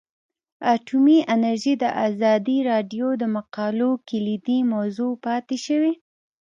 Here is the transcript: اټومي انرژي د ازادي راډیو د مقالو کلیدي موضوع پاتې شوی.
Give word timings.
اټومي 0.75 1.19
انرژي 1.33 1.73
د 1.83 1.85
ازادي 2.07 2.57
راډیو 2.71 3.07
د 3.21 3.23
مقالو 3.35 3.91
کلیدي 4.09 4.59
موضوع 4.73 5.11
پاتې 5.25 5.57
شوی. 5.65 5.93